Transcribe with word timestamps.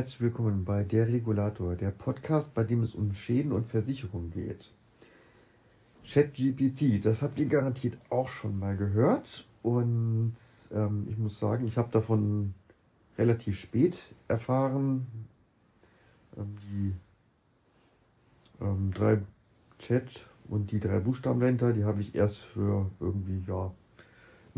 Herzlich 0.00 0.22
willkommen 0.22 0.64
bei 0.64 0.82
Der 0.82 1.08
Regulator, 1.08 1.76
der 1.76 1.90
Podcast, 1.90 2.54
bei 2.54 2.64
dem 2.64 2.82
es 2.82 2.94
um 2.94 3.12
Schäden 3.12 3.52
und 3.52 3.68
Versicherungen 3.68 4.30
geht. 4.30 4.72
ChatGPT, 6.06 7.04
das 7.04 7.20
habt 7.20 7.38
ihr 7.38 7.44
garantiert 7.44 7.98
auch 8.08 8.26
schon 8.26 8.58
mal 8.58 8.78
gehört 8.78 9.46
und 9.62 10.32
ähm, 10.72 11.06
ich 11.10 11.18
muss 11.18 11.38
sagen, 11.38 11.66
ich 11.66 11.76
habe 11.76 11.90
davon 11.92 12.54
relativ 13.18 13.60
spät 13.60 14.14
erfahren. 14.26 15.06
Ähm, 16.38 16.56
die 16.62 16.94
ähm, 18.64 18.92
drei 18.94 19.20
Chat 19.78 20.26
und 20.48 20.72
die 20.72 20.80
drei 20.80 21.00
Buchstaben 21.00 21.40
dahinter, 21.40 21.74
die 21.74 21.84
habe 21.84 22.00
ich 22.00 22.14
erst 22.14 22.38
für 22.38 22.90
irgendwie, 23.00 23.44
ja, 23.46 23.70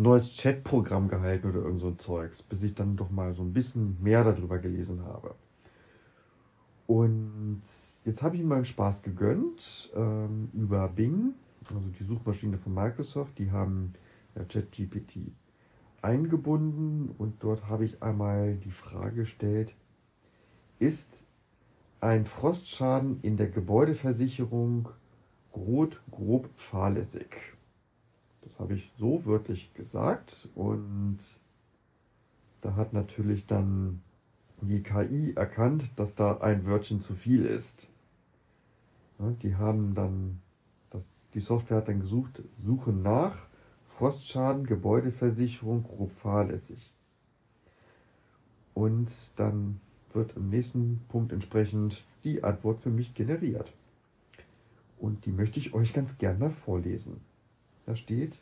neues 0.02 0.36
Chatprogramm 0.36 1.08
gehalten 1.08 1.48
oder 1.48 1.60
irgend 1.60 1.80
so 1.80 1.88
ein 1.88 1.98
Zeugs, 1.98 2.42
bis 2.42 2.62
ich 2.62 2.74
dann 2.74 2.96
doch 2.96 3.10
mal 3.10 3.34
so 3.34 3.42
ein 3.42 3.52
bisschen 3.52 4.02
mehr 4.02 4.24
darüber 4.24 4.58
gelesen 4.58 5.04
habe. 5.04 5.34
Und 6.86 7.62
jetzt 8.04 8.22
habe 8.22 8.36
ich 8.36 8.42
mir 8.42 8.56
einen 8.56 8.64
Spaß 8.64 9.02
gegönnt 9.02 9.90
ähm, 9.94 10.50
über 10.52 10.88
Bing, 10.88 11.34
also 11.68 11.80
die 11.98 12.04
Suchmaschine 12.04 12.58
von 12.58 12.74
Microsoft, 12.74 13.38
die 13.38 13.50
haben 13.50 13.94
ja 14.34 14.44
ChatGPT 14.44 15.32
eingebunden 16.02 17.14
und 17.16 17.42
dort 17.42 17.68
habe 17.68 17.84
ich 17.84 18.02
einmal 18.02 18.56
die 18.56 18.72
Frage 18.72 19.22
gestellt, 19.22 19.74
ist 20.80 21.28
ein 22.00 22.24
Frostschaden 22.26 23.20
in 23.22 23.36
der 23.36 23.48
Gebäudeversicherung 23.48 24.88
Grot 25.52 26.02
grob 26.10 26.48
fahrlässig. 26.56 27.51
Das 28.42 28.58
habe 28.58 28.74
ich 28.74 28.92
so 28.98 29.24
wörtlich 29.24 29.72
gesagt 29.74 30.48
und 30.54 31.18
da 32.60 32.76
hat 32.76 32.92
natürlich 32.92 33.46
dann 33.46 34.02
die 34.60 34.82
KI 34.82 35.32
erkannt, 35.34 35.90
dass 35.96 36.14
da 36.14 36.38
ein 36.38 36.64
Wörtchen 36.64 37.00
zu 37.00 37.14
viel 37.14 37.44
ist. 37.44 37.90
die 39.18 39.56
haben 39.56 39.94
dann, 39.94 40.40
das, 40.90 41.04
die 41.34 41.40
Software 41.40 41.78
hat 41.78 41.88
dann 41.88 42.00
gesucht, 42.00 42.42
suchen 42.64 43.02
nach 43.02 43.46
Frostschaden, 43.96 44.66
Gebäudeversicherung, 44.66 45.84
grob 45.84 46.12
fahrlässig. 46.12 46.92
Und 48.74 49.10
dann 49.36 49.80
wird 50.12 50.36
im 50.36 50.48
nächsten 50.48 51.00
Punkt 51.08 51.32
entsprechend 51.32 52.04
die 52.24 52.42
Antwort 52.42 52.80
für 52.80 52.90
mich 52.90 53.14
generiert. 53.14 53.72
Und 54.98 55.26
die 55.26 55.32
möchte 55.32 55.58
ich 55.58 55.74
euch 55.74 55.92
ganz 55.92 56.18
gern 56.18 56.38
mal 56.38 56.50
vorlesen. 56.50 57.20
Da 57.86 57.96
steht, 57.96 58.40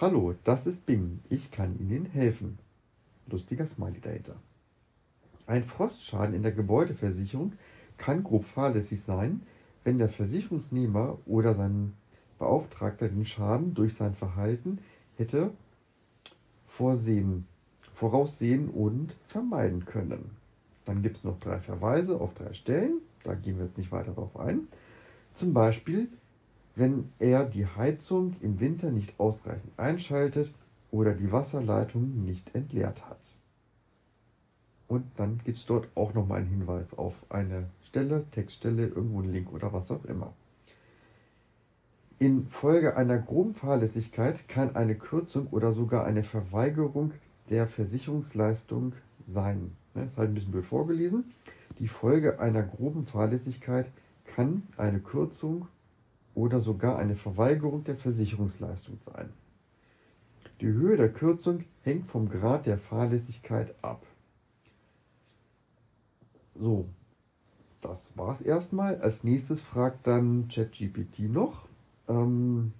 Hallo, 0.00 0.34
das 0.44 0.66
ist 0.66 0.86
Bing, 0.86 1.20
ich 1.28 1.50
kann 1.50 1.78
Ihnen 1.80 2.06
helfen. 2.06 2.58
Lustiger 3.26 3.66
Smiley 3.66 4.00
dahinter. 4.00 4.36
Ein 5.46 5.64
Frostschaden 5.64 6.34
in 6.34 6.42
der 6.42 6.52
Gebäudeversicherung 6.52 7.54
kann 7.96 8.22
grob 8.22 8.44
fahrlässig 8.44 9.02
sein, 9.02 9.42
wenn 9.82 9.98
der 9.98 10.08
Versicherungsnehmer 10.08 11.18
oder 11.26 11.54
sein 11.54 11.94
Beauftragter 12.38 13.08
den 13.08 13.26
Schaden 13.26 13.74
durch 13.74 13.94
sein 13.94 14.14
Verhalten 14.14 14.78
hätte 15.16 15.52
vorsehen, 16.68 17.48
voraussehen 17.92 18.68
und 18.68 19.16
vermeiden 19.26 19.84
können. 19.84 20.30
Dann 20.84 21.02
gibt 21.02 21.16
es 21.16 21.24
noch 21.24 21.40
drei 21.40 21.58
Verweise 21.58 22.20
auf 22.20 22.34
drei 22.34 22.52
Stellen, 22.52 23.00
da 23.24 23.34
gehen 23.34 23.58
wir 23.58 23.64
jetzt 23.64 23.78
nicht 23.78 23.90
weiter 23.90 24.12
darauf 24.12 24.38
ein. 24.38 24.68
Zum 25.32 25.52
Beispiel, 25.52 26.08
wenn 26.78 27.10
er 27.18 27.44
die 27.44 27.66
Heizung 27.66 28.36
im 28.40 28.60
Winter 28.60 28.92
nicht 28.92 29.18
ausreichend 29.18 29.72
einschaltet 29.76 30.54
oder 30.92 31.12
die 31.12 31.32
Wasserleitung 31.32 32.24
nicht 32.24 32.54
entleert 32.54 33.08
hat. 33.08 33.18
Und 34.86 35.04
dann 35.16 35.38
gibt 35.44 35.58
es 35.58 35.66
dort 35.66 35.88
auch 35.96 36.14
nochmal 36.14 36.38
einen 36.38 36.50
Hinweis 36.50 36.96
auf 36.96 37.14
eine 37.30 37.68
Stelle, 37.82 38.24
Textstelle, 38.30 38.86
irgendwo 38.86 39.20
einen 39.20 39.32
Link 39.32 39.52
oder 39.52 39.72
was 39.72 39.90
auch 39.90 40.04
immer. 40.04 40.32
Infolge 42.20 42.96
einer 42.96 43.18
groben 43.18 43.54
Fahrlässigkeit 43.54 44.48
kann 44.48 44.76
eine 44.76 44.94
Kürzung 44.94 45.48
oder 45.48 45.72
sogar 45.72 46.04
eine 46.04 46.22
Verweigerung 46.22 47.12
der 47.50 47.66
Versicherungsleistung 47.66 48.92
sein. 49.26 49.72
Das 49.94 50.12
ist 50.12 50.18
halt 50.18 50.30
ein 50.30 50.34
bisschen 50.34 50.52
blöd 50.52 50.66
vorgelesen. 50.66 51.24
Die 51.80 51.88
Folge 51.88 52.38
einer 52.38 52.62
groben 52.62 53.04
Fahrlässigkeit 53.04 53.90
kann 54.24 54.62
eine 54.76 55.00
Kürzung 55.00 55.66
oder 56.38 56.60
sogar 56.60 56.98
eine 56.98 57.16
Verweigerung 57.16 57.82
der 57.82 57.96
Versicherungsleistung 57.96 58.98
sein. 59.00 59.32
Die 60.60 60.66
Höhe 60.66 60.96
der 60.96 61.12
Kürzung 61.12 61.64
hängt 61.82 62.06
vom 62.06 62.28
Grad 62.28 62.66
der 62.66 62.78
Fahrlässigkeit 62.78 63.74
ab. 63.82 64.06
So, 66.54 66.86
das 67.80 68.16
war's 68.16 68.40
erstmal. 68.40 69.00
Als 69.00 69.24
nächstes 69.24 69.60
fragt 69.60 70.06
dann 70.06 70.46
ChatGPT 70.46 71.28
noch, 71.28 71.66
ähm, 72.06 72.72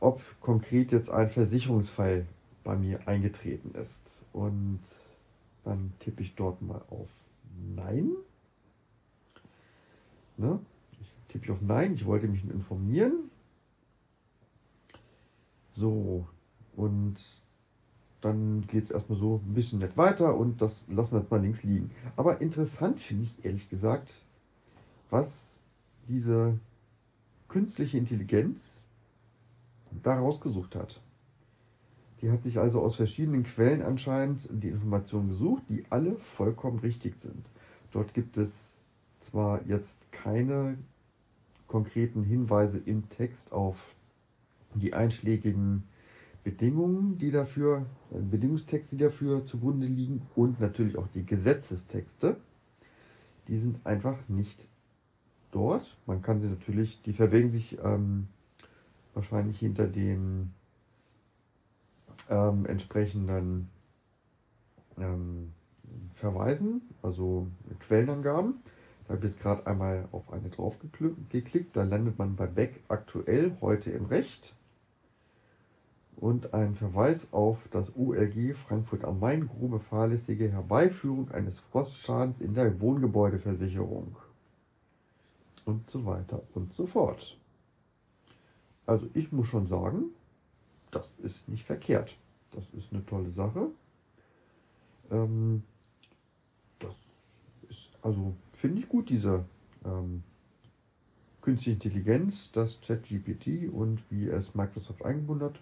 ob 0.00 0.20
konkret 0.40 0.90
jetzt 0.90 1.10
ein 1.10 1.30
Versicherungsfall 1.30 2.26
bei 2.64 2.76
mir 2.76 3.06
eingetreten 3.06 3.72
ist. 3.78 4.26
Und 4.32 4.80
dann 5.62 5.92
tippe 6.00 6.24
ich 6.24 6.34
dort 6.34 6.60
mal 6.60 6.82
auf 6.90 7.08
Nein. 7.76 8.10
Ne? 10.36 10.58
Ich 11.34 11.40
tippe 11.40 11.52
auf 11.52 11.60
Nein, 11.62 11.94
ich 11.94 12.06
wollte 12.06 12.28
mich 12.28 12.44
informieren. 12.44 13.28
So, 15.66 16.28
und 16.76 17.16
dann 18.20 18.64
geht 18.68 18.84
es 18.84 18.92
erstmal 18.92 19.18
so 19.18 19.40
ein 19.44 19.52
bisschen 19.52 19.80
nett 19.80 19.96
weiter 19.96 20.36
und 20.36 20.62
das 20.62 20.86
lassen 20.88 21.12
wir 21.12 21.18
jetzt 21.20 21.32
mal 21.32 21.40
links 21.40 21.64
liegen. 21.64 21.90
Aber 22.14 22.40
interessant 22.40 23.00
finde 23.00 23.24
ich 23.24 23.44
ehrlich 23.44 23.68
gesagt, 23.68 24.24
was 25.10 25.58
diese 26.08 26.60
künstliche 27.48 27.98
Intelligenz 27.98 28.84
da 30.04 30.16
rausgesucht 30.16 30.76
hat. 30.76 31.00
Die 32.22 32.30
hat 32.30 32.44
sich 32.44 32.60
also 32.60 32.80
aus 32.80 32.94
verschiedenen 32.94 33.42
Quellen 33.42 33.82
anscheinend 33.82 34.48
die 34.52 34.68
Informationen 34.68 35.30
gesucht, 35.30 35.64
die 35.68 35.84
alle 35.90 36.14
vollkommen 36.16 36.78
richtig 36.78 37.18
sind. 37.18 37.50
Dort 37.90 38.14
gibt 38.14 38.36
es 38.36 38.80
zwar 39.18 39.66
jetzt 39.66 40.12
keine 40.12 40.78
konkreten 41.66 42.22
Hinweise 42.22 42.78
im 42.78 43.08
Text 43.08 43.52
auf 43.52 43.76
die 44.74 44.94
einschlägigen 44.94 45.84
Bedingungen, 46.42 47.18
die 47.18 47.30
dafür, 47.30 47.86
äh, 48.12 48.18
Bedingungstexte, 48.18 48.96
die 48.96 49.04
dafür 49.04 49.44
zugrunde 49.44 49.86
liegen 49.86 50.22
und 50.36 50.60
natürlich 50.60 50.96
auch 50.96 51.08
die 51.08 51.24
Gesetzestexte. 51.24 52.36
Die 53.48 53.56
sind 53.56 53.84
einfach 53.84 54.18
nicht 54.28 54.70
dort. 55.50 55.96
Man 56.06 56.22
kann 56.22 56.40
sie 56.40 56.48
natürlich, 56.48 57.02
die 57.02 57.12
verbergen 57.12 57.50
sich 57.50 57.78
ähm, 57.82 58.28
wahrscheinlich 59.14 59.58
hinter 59.58 59.86
den 59.86 60.52
ähm, 62.28 62.66
entsprechenden 62.66 63.68
ähm, 64.98 65.52
Verweisen, 66.14 66.82
also 67.02 67.46
Quellenangaben. 67.80 68.56
Da 69.04 69.14
habe 69.14 69.26
ich 69.26 69.32
jetzt 69.32 69.42
gerade 69.42 69.66
einmal 69.66 70.08
auf 70.12 70.32
eine 70.32 70.48
drauf 70.48 70.78
geklickt. 70.78 71.76
Da 71.76 71.82
landet 71.82 72.18
man 72.18 72.36
bei 72.36 72.46
Beck 72.46 72.82
aktuell 72.88 73.56
heute 73.60 73.90
im 73.90 74.06
Recht. 74.06 74.56
Und 76.16 76.54
ein 76.54 76.74
Verweis 76.74 77.32
auf 77.32 77.68
das 77.70 77.92
ULG 77.94 78.54
Frankfurt 78.54 79.04
am 79.04 79.20
Main, 79.20 79.48
grobe 79.48 79.80
fahrlässige 79.80 80.50
Herbeiführung 80.50 81.30
eines 81.32 81.60
Frostschadens 81.60 82.40
in 82.40 82.54
der 82.54 82.80
Wohngebäudeversicherung. 82.80 84.16
Und 85.66 85.90
so 85.90 86.06
weiter 86.06 86.42
und 86.54 86.72
so 86.72 86.86
fort. 86.86 87.36
Also 88.86 89.08
ich 89.14 89.32
muss 89.32 89.48
schon 89.48 89.66
sagen, 89.66 90.04
das 90.90 91.16
ist 91.18 91.48
nicht 91.48 91.66
verkehrt. 91.66 92.16
Das 92.52 92.64
ist 92.70 92.92
eine 92.92 93.04
tolle 93.04 93.30
Sache. 93.30 93.70
Ähm, 95.10 95.64
das 96.78 96.94
ist 97.68 97.90
also 98.02 98.34
finde 98.64 98.80
ich 98.80 98.88
gut, 98.88 99.10
diese 99.10 99.44
ähm, 99.84 100.22
künstliche 101.42 101.72
Intelligenz, 101.72 102.50
das 102.50 102.80
ChatGPT 102.80 103.68
und 103.70 104.02
wie 104.08 104.26
es 104.26 104.54
Microsoft 104.54 105.04
eingebunden 105.04 105.48
hat. 105.48 105.60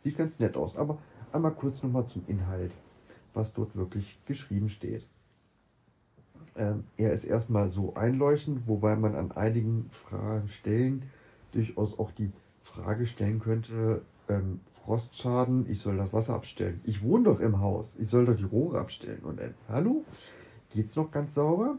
Sieht 0.00 0.18
ganz 0.18 0.40
nett 0.40 0.56
aus. 0.56 0.76
Aber 0.76 0.98
einmal 1.30 1.52
kurz 1.52 1.84
nochmal 1.84 2.06
zum 2.06 2.24
Inhalt, 2.26 2.74
was 3.34 3.52
dort 3.52 3.76
wirklich 3.76 4.18
geschrieben 4.26 4.68
steht. 4.68 5.06
Ähm, 6.56 6.82
er 6.96 7.12
ist 7.12 7.22
erstmal 7.22 7.70
so 7.70 7.94
einleuchtend, 7.94 8.66
wobei 8.66 8.96
man 8.96 9.14
an 9.14 9.30
einigen 9.30 9.88
Fragen 9.92 10.48
stellen 10.48 11.04
durchaus 11.52 11.96
auch 12.00 12.10
die 12.10 12.32
Frage 12.64 13.06
stellen 13.06 13.38
könnte, 13.38 14.02
ähm, 14.28 14.58
Frostschaden, 14.82 15.70
ich 15.70 15.78
soll 15.78 15.98
das 15.98 16.12
Wasser 16.12 16.34
abstellen. 16.34 16.80
Ich 16.82 17.00
wohne 17.00 17.26
doch 17.26 17.38
im 17.38 17.60
Haus, 17.60 17.94
ich 17.96 18.08
soll 18.08 18.26
doch 18.26 18.36
die 18.36 18.42
Rohre 18.42 18.80
abstellen. 18.80 19.22
Und 19.22 19.38
äh, 19.38 19.52
hallo, 19.68 20.04
geht's 20.70 20.96
noch 20.96 21.12
ganz 21.12 21.34
sauber? 21.34 21.78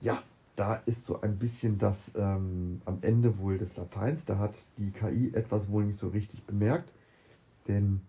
Ja, 0.00 0.22
da 0.56 0.74
ist 0.86 1.04
so 1.04 1.20
ein 1.20 1.38
bisschen 1.38 1.78
das 1.78 2.12
ähm, 2.16 2.82
am 2.84 2.98
Ende 3.02 3.38
wohl 3.38 3.58
des 3.58 3.76
Lateins. 3.76 4.24
Da 4.24 4.38
hat 4.38 4.56
die 4.78 4.90
KI 4.90 5.32
etwas 5.34 5.70
wohl 5.70 5.84
nicht 5.84 5.98
so 5.98 6.08
richtig 6.08 6.44
bemerkt. 6.44 6.92
Denn 7.68 8.00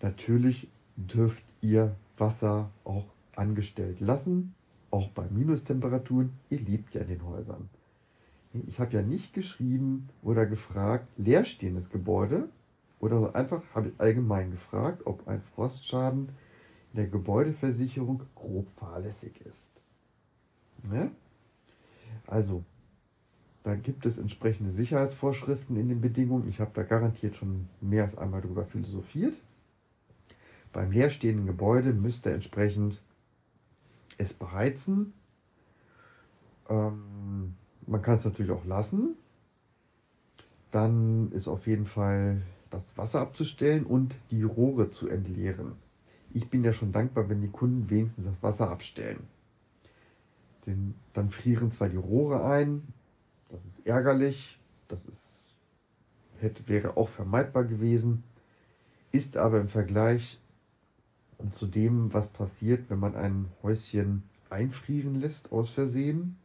natürlich 0.00 0.68
dürft 0.96 1.44
ihr 1.60 1.94
Wasser 2.16 2.70
auch 2.84 3.06
angestellt 3.34 4.00
lassen, 4.00 4.54
auch 4.90 5.08
bei 5.10 5.26
Minustemperaturen. 5.28 6.32
Ihr 6.48 6.60
lebt 6.60 6.94
ja 6.94 7.02
in 7.02 7.08
den 7.08 7.26
Häusern. 7.26 7.68
Ich 8.66 8.78
habe 8.80 8.92
ja 8.92 9.02
nicht 9.02 9.32
geschrieben 9.32 10.08
oder 10.22 10.44
gefragt, 10.44 11.06
leerstehendes 11.16 11.90
Gebäude 11.90 12.48
oder 13.00 13.34
einfach 13.34 13.62
habe 13.74 13.88
ich 13.88 14.00
allgemein 14.00 14.50
gefragt, 14.50 15.06
ob 15.06 15.26
ein 15.26 15.40
Frostschaden 15.40 16.28
in 16.92 16.96
der 16.96 17.08
Gebäudeversicherung 17.08 18.22
grob 18.34 18.68
fahrlässig 18.70 19.40
ist. 19.40 19.81
Ja? 20.90 21.10
Also, 22.26 22.64
da 23.62 23.76
gibt 23.76 24.06
es 24.06 24.18
entsprechende 24.18 24.72
Sicherheitsvorschriften 24.72 25.76
in 25.76 25.88
den 25.88 26.00
Bedingungen. 26.00 26.48
Ich 26.48 26.60
habe 26.60 26.72
da 26.74 26.82
garantiert 26.82 27.36
schon 27.36 27.68
mehr 27.80 28.02
als 28.02 28.18
einmal 28.18 28.40
drüber 28.40 28.64
philosophiert. 28.64 29.40
Beim 30.72 30.90
leerstehenden 30.90 31.46
Gebäude 31.46 31.92
müsste 31.92 32.32
entsprechend 32.32 33.00
es 34.18 34.32
beheizen. 34.32 35.12
Ähm, 36.68 37.54
man 37.86 38.02
kann 38.02 38.16
es 38.16 38.24
natürlich 38.24 38.50
auch 38.50 38.64
lassen. 38.64 39.16
Dann 40.70 41.30
ist 41.32 41.48
auf 41.48 41.66
jeden 41.66 41.84
Fall 41.84 42.42
das 42.70 42.96
Wasser 42.96 43.20
abzustellen 43.20 43.84
und 43.84 44.16
die 44.30 44.42
Rohre 44.42 44.90
zu 44.90 45.08
entleeren. 45.08 45.72
Ich 46.32 46.48
bin 46.48 46.62
ja 46.62 46.72
schon 46.72 46.92
dankbar, 46.92 47.28
wenn 47.28 47.42
die 47.42 47.50
Kunden 47.50 47.90
wenigstens 47.90 48.24
das 48.24 48.42
Wasser 48.42 48.70
abstellen. 48.70 49.20
Denn 50.66 50.94
dann 51.12 51.30
frieren 51.30 51.72
zwar 51.72 51.88
die 51.88 51.96
Rohre 51.96 52.44
ein, 52.44 52.82
das 53.50 53.64
ist 53.64 53.86
ärgerlich, 53.86 54.60
das 54.88 55.06
ist, 55.06 55.56
hätte, 56.38 56.68
wäre 56.68 56.96
auch 56.96 57.08
vermeidbar 57.08 57.64
gewesen, 57.64 58.24
ist 59.10 59.36
aber 59.36 59.60
im 59.60 59.68
Vergleich 59.68 60.40
zu 61.50 61.66
dem, 61.66 62.12
was 62.14 62.28
passiert, 62.28 62.88
wenn 62.88 63.00
man 63.00 63.16
ein 63.16 63.48
Häuschen 63.62 64.22
einfrieren 64.48 65.14
lässt 65.14 65.50
aus 65.50 65.68
Versehen 65.68 66.36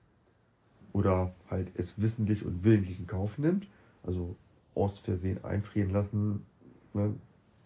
oder 0.93 1.33
halt 1.49 1.71
es 1.75 2.01
wissentlich 2.01 2.45
und 2.45 2.63
willentlich 2.63 2.99
in 2.99 3.07
Kauf 3.07 3.37
nimmt, 3.37 3.67
also 4.03 4.35
aus 4.73 4.99
Versehen 4.99 5.43
einfrieren 5.43 5.89
lassen. 5.89 6.45
Ne? 6.93 7.15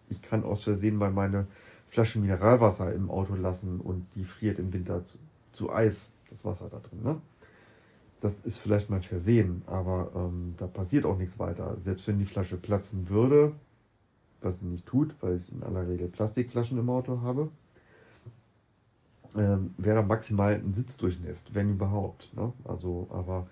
Ich 0.08 0.20
kann 0.20 0.44
aus 0.44 0.64
Versehen 0.64 0.96
mal 0.96 1.10
meine 1.10 1.46
Flasche 1.88 2.18
Mineralwasser 2.18 2.92
im 2.94 3.10
Auto 3.10 3.34
lassen 3.34 3.80
und 3.80 4.14
die 4.14 4.24
friert 4.24 4.58
im 4.58 4.72
Winter 4.72 5.02
zu, 5.02 5.18
zu 5.52 5.72
Eis, 5.72 6.08
das 6.32 6.44
Wasser 6.44 6.68
da 6.68 6.78
drin. 6.78 7.02
Ne? 7.02 7.20
das 8.22 8.40
ist 8.40 8.58
vielleicht 8.58 8.88
mal 8.88 9.02
versehen, 9.02 9.62
aber 9.66 10.12
ähm, 10.14 10.54
da 10.56 10.68
passiert 10.68 11.04
auch 11.04 11.18
nichts 11.18 11.40
weiter. 11.40 11.76
Selbst 11.80 12.06
wenn 12.06 12.20
die 12.20 12.24
Flasche 12.24 12.56
platzen 12.56 13.08
würde, 13.08 13.52
was 14.40 14.60
sie 14.60 14.66
nicht 14.66 14.86
tut, 14.86 15.16
weil 15.20 15.36
ich 15.36 15.50
in 15.52 15.64
aller 15.64 15.88
Regel 15.88 16.06
Plastikflaschen 16.06 16.78
im 16.78 16.88
Auto 16.88 17.20
habe, 17.22 17.50
ähm, 19.36 19.74
wäre 19.76 19.96
da 19.96 20.02
maximal 20.02 20.54
ein 20.54 20.72
Sitz 20.72 20.96
durchnässt, 20.98 21.56
wenn 21.56 21.72
überhaupt. 21.72 22.32
Ne? 22.34 22.52
Also, 22.62 23.08
aber 23.10 23.48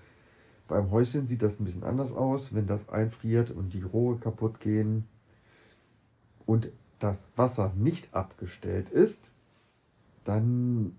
beim 0.68 0.92
Häuschen 0.92 1.26
sieht 1.26 1.42
das 1.42 1.58
ein 1.58 1.64
bisschen 1.64 1.82
anders 1.82 2.12
aus, 2.12 2.54
wenn 2.54 2.68
das 2.68 2.88
einfriert 2.90 3.50
und 3.50 3.74
die 3.74 3.82
Rohre 3.82 4.18
kaputt 4.18 4.60
gehen 4.60 5.04
und 6.46 6.70
das 7.00 7.32
Wasser 7.34 7.72
nicht 7.76 8.14
abgestellt 8.14 8.88
ist, 8.88 9.32
dann 10.22 10.94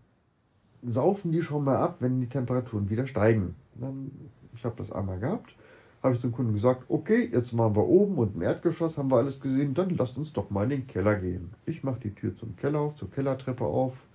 saufen 0.81 1.31
die 1.31 1.41
schon 1.41 1.63
mal 1.63 1.77
ab, 1.77 1.97
wenn 1.99 2.19
die 2.19 2.29
Temperaturen 2.29 2.89
wieder 2.89 3.07
steigen. 3.07 3.55
Dann, 3.75 4.11
ich 4.55 4.65
habe 4.65 4.75
das 4.77 4.91
einmal 4.91 5.19
gehabt, 5.19 5.55
habe 6.01 6.15
ich 6.15 6.21
zum 6.21 6.31
Kunden 6.31 6.53
gesagt, 6.53 6.83
okay, 6.89 7.29
jetzt 7.31 7.57
waren 7.57 7.75
wir 7.75 7.87
oben 7.87 8.15
und 8.17 8.35
im 8.35 8.41
Erdgeschoss 8.41 8.97
haben 8.97 9.11
wir 9.11 9.17
alles 9.17 9.39
gesehen, 9.39 9.73
dann 9.73 9.91
lasst 9.91 10.17
uns 10.17 10.33
doch 10.33 10.49
mal 10.49 10.63
in 10.63 10.69
den 10.71 10.87
Keller 10.87 11.15
gehen. 11.15 11.51
Ich 11.65 11.83
mache 11.83 11.99
die 11.99 12.15
Tür 12.15 12.35
zum 12.35 12.55
Keller, 12.55 12.93
zur 12.95 13.11
Kellertreppe 13.11 13.63
auf 13.63 14.05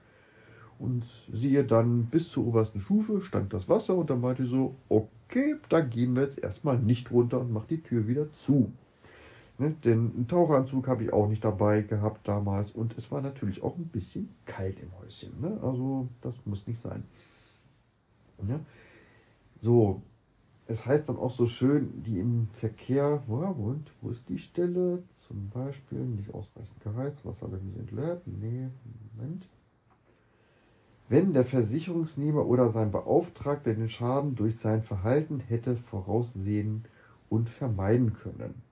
und 0.78 1.04
siehe 1.32 1.64
dann 1.64 2.06
bis 2.06 2.30
zur 2.30 2.46
obersten 2.46 2.80
Stufe 2.80 3.22
stand 3.22 3.52
das 3.52 3.68
Wasser 3.68 3.94
und 3.96 4.10
dann 4.10 4.20
meinte 4.20 4.42
ich 4.42 4.50
so, 4.50 4.74
okay, 4.88 5.56
da 5.68 5.80
gehen 5.80 6.14
wir 6.16 6.22
jetzt 6.22 6.42
erstmal 6.42 6.78
nicht 6.78 7.10
runter 7.10 7.40
und 7.40 7.52
mach 7.52 7.66
die 7.66 7.82
Tür 7.82 8.06
wieder 8.08 8.32
zu. 8.34 8.72
Ne, 9.58 9.74
denn 9.84 10.12
einen 10.14 10.28
Taucheranzug 10.28 10.86
habe 10.86 11.04
ich 11.04 11.12
auch 11.14 11.28
nicht 11.28 11.42
dabei 11.42 11.80
gehabt 11.80 12.28
damals 12.28 12.72
und 12.72 12.96
es 12.98 13.10
war 13.10 13.22
natürlich 13.22 13.62
auch 13.62 13.76
ein 13.78 13.88
bisschen 13.88 14.28
kalt 14.44 14.78
im 14.80 14.90
Häuschen. 14.98 15.40
Ne? 15.40 15.58
Also 15.62 16.08
das 16.20 16.34
muss 16.44 16.66
nicht 16.66 16.78
sein. 16.78 17.04
Ja? 18.46 18.60
So, 19.58 20.02
es 20.66 20.84
heißt 20.84 21.08
dann 21.08 21.16
auch 21.16 21.30
so 21.30 21.46
schön, 21.46 22.02
die 22.02 22.18
im 22.18 22.48
Verkehr, 22.52 23.22
wo, 23.26 23.36
und, 23.36 23.92
wo 24.02 24.10
ist 24.10 24.28
die 24.28 24.38
Stelle? 24.38 25.02
Zum 25.08 25.48
Beispiel 25.48 26.00
nicht 26.00 26.34
ausreichend 26.34 26.80
geheizt, 26.80 27.24
Wasser 27.24 27.50
wird 27.50 27.64
nicht 27.64 27.78
entleert. 27.78 28.26
Nee, 28.26 28.68
Moment. 29.16 29.48
Wenn 31.08 31.32
der 31.32 31.44
Versicherungsnehmer 31.44 32.44
oder 32.44 32.68
sein 32.68 32.90
Beauftragter 32.90 33.74
den 33.74 33.88
Schaden 33.88 34.34
durch 34.34 34.58
sein 34.58 34.82
Verhalten 34.82 35.38
hätte 35.38 35.76
voraussehen 35.76 36.84
und 37.28 37.48
vermeiden 37.48 38.12
können. 38.12 38.65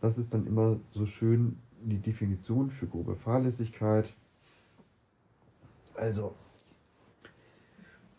Das 0.00 0.18
ist 0.18 0.34
dann 0.34 0.46
immer 0.46 0.78
so 0.92 1.06
schön 1.06 1.58
die 1.82 1.98
Definition 1.98 2.70
für 2.70 2.86
grobe 2.86 3.16
Fahrlässigkeit. 3.16 4.12
Also, 5.94 6.34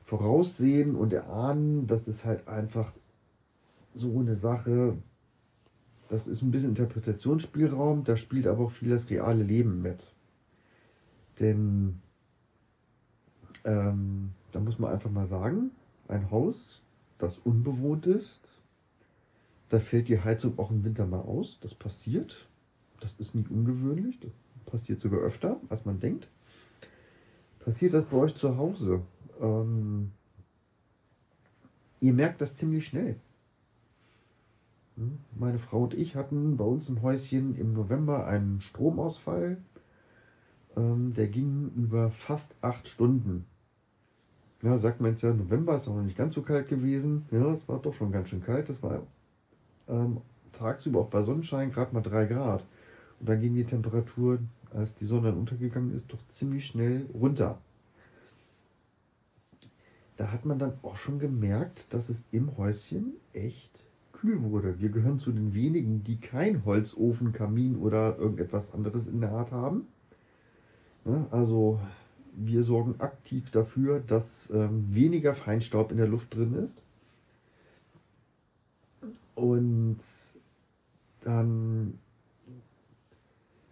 voraussehen 0.03 0.95
und 0.95 1.13
erahnen, 1.13 1.87
das 1.87 2.07
ist 2.07 2.25
halt 2.25 2.47
einfach 2.47 2.93
so 3.93 4.19
eine 4.19 4.35
Sache. 4.35 4.97
Das 6.07 6.27
ist 6.27 6.43
ein 6.43 6.51
bisschen 6.51 6.69
Interpretationsspielraum, 6.69 8.03
da 8.03 8.15
spielt 8.15 8.47
aber 8.47 8.65
auch 8.65 8.71
viel 8.71 8.89
das 8.89 9.09
reale 9.09 9.43
Leben 9.43 9.81
mit. 9.81 10.13
Denn 11.39 12.01
ähm, 13.63 14.31
da 14.51 14.59
muss 14.59 14.77
man 14.77 14.91
einfach 14.91 15.09
mal 15.09 15.25
sagen, 15.25 15.71
ein 16.07 16.29
Haus, 16.29 16.83
das 17.17 17.39
unbewohnt 17.39 18.05
ist, 18.05 18.61
da 19.75 19.81
fällt 19.81 20.07
die 20.07 20.19
Heizung 20.19 20.57
auch 20.57 20.71
im 20.71 20.83
Winter 20.83 21.05
mal 21.05 21.21
aus. 21.21 21.59
Das 21.61 21.73
passiert. 21.73 22.47
Das 23.01 23.15
ist 23.15 23.35
nicht 23.35 23.51
ungewöhnlich. 23.51 24.19
Das 24.19 24.31
passiert 24.65 24.99
sogar 24.99 25.19
öfter, 25.19 25.59
als 25.69 25.85
man 25.85 25.99
denkt. 25.99 26.29
Passiert 27.59 27.93
das 27.93 28.05
bei 28.05 28.17
euch 28.17 28.35
zu 28.35 28.57
Hause? 28.57 29.01
ähm, 29.39 30.11
ihr 31.99 32.13
merkt 32.13 32.41
das 32.41 32.55
ziemlich 32.55 32.87
schnell. 32.87 33.15
Hm? 34.97 35.17
Meine 35.35 35.59
Frau 35.59 35.83
und 35.83 35.93
ich 35.93 36.15
hatten 36.15 36.57
bei 36.57 36.65
uns 36.65 36.89
im 36.89 37.01
Häuschen 37.01 37.55
im 37.55 37.73
November 37.73 38.27
einen 38.27 38.61
Stromausfall. 38.61 39.57
Ähm, 40.77 41.13
der 41.13 41.27
ging 41.27 41.71
über 41.75 42.11
fast 42.11 42.55
acht 42.61 42.87
Stunden. 42.87 43.45
Ja, 44.61 44.77
sagt 44.77 44.99
man 45.01 45.11
jetzt 45.11 45.21
ja, 45.21 45.33
November 45.33 45.75
ist 45.75 45.87
auch 45.87 45.95
noch 45.95 46.03
nicht 46.03 46.17
ganz 46.17 46.33
so 46.33 46.41
kalt 46.41 46.67
gewesen. 46.69 47.25
Ja, 47.31 47.51
es 47.53 47.67
war 47.67 47.79
doch 47.79 47.93
schon 47.93 48.11
ganz 48.11 48.29
schön 48.29 48.41
kalt. 48.41 48.69
Das 48.69 48.81
war 48.81 49.03
ähm, 49.87 50.21
tagsüber 50.51 51.01
auch 51.01 51.09
bei 51.09 51.23
Sonnenschein 51.23 51.71
gerade 51.71 51.93
mal 51.93 52.01
drei 52.01 52.25
Grad. 52.25 52.65
Und 53.19 53.29
dann 53.29 53.41
ging 53.41 53.55
die 53.55 53.65
Temperatur, 53.65 54.39
als 54.73 54.95
die 54.95 55.05
Sonne 55.05 55.29
dann 55.29 55.39
untergegangen 55.39 55.93
ist, 55.93 56.11
doch 56.11 56.19
ziemlich 56.27 56.65
schnell 56.65 57.05
runter 57.13 57.59
da 60.17 60.31
hat 60.31 60.45
man 60.45 60.59
dann 60.59 60.73
auch 60.81 60.95
schon 60.95 61.19
gemerkt, 61.19 61.93
dass 61.93 62.09
es 62.09 62.27
im 62.31 62.57
Häuschen 62.57 63.13
echt 63.33 63.89
kühl 64.13 64.41
wurde. 64.43 64.79
Wir 64.79 64.89
gehören 64.89 65.19
zu 65.19 65.31
den 65.31 65.53
wenigen, 65.53 66.03
die 66.03 66.19
kein 66.19 66.63
Holzofen, 66.63 67.33
Kamin 67.33 67.77
oder 67.77 68.17
irgendetwas 68.17 68.73
anderes 68.73 69.07
in 69.07 69.19
der 69.19 69.31
Art 69.31 69.51
haben. 69.51 69.87
Also 71.31 71.79
wir 72.33 72.63
sorgen 72.63 72.95
aktiv 72.99 73.51
dafür, 73.51 73.99
dass 73.99 74.49
ähm, 74.51 74.85
weniger 74.89 75.33
Feinstaub 75.33 75.91
in 75.91 75.97
der 75.97 76.07
Luft 76.07 76.33
drin 76.33 76.53
ist. 76.53 76.81
Und 79.35 79.99
dann, 81.21 81.99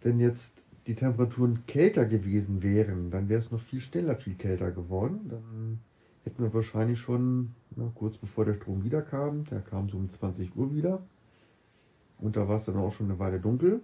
wenn 0.02 0.20
jetzt 0.20 0.64
die 0.86 0.94
Temperaturen 0.94 1.66
kälter 1.66 2.04
gewesen 2.04 2.62
wären, 2.62 3.10
dann 3.10 3.28
wäre 3.28 3.38
es 3.38 3.50
noch 3.50 3.60
viel 3.60 3.80
schneller 3.80 4.16
viel 4.16 4.34
kälter 4.34 4.70
geworden. 4.70 5.28
Dann 5.28 5.80
hätten 6.24 6.42
wir 6.42 6.52
wahrscheinlich 6.52 6.98
schon 6.98 7.54
na, 7.76 7.90
kurz 7.94 8.18
bevor 8.18 8.44
der 8.44 8.54
Strom 8.54 8.84
wiederkam, 8.84 9.44
der 9.44 9.60
kam 9.60 9.88
so 9.88 9.96
um 9.96 10.08
20 10.08 10.56
Uhr 10.56 10.74
wieder 10.74 11.02
und 12.18 12.36
da 12.36 12.48
war 12.48 12.56
es 12.56 12.66
dann 12.66 12.76
auch 12.76 12.92
schon 12.92 13.10
eine 13.10 13.18
Weile 13.18 13.40
dunkel. 13.40 13.80